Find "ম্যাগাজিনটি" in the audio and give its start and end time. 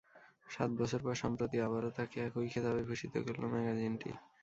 3.53-4.09